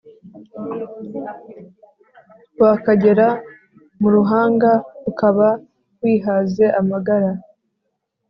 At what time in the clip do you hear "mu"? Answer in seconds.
3.99-4.09